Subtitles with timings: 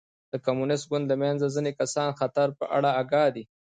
[0.31, 3.43] د کمونېست ګوند له منځه ځیني کسان د خطر په اړه اګاه دي.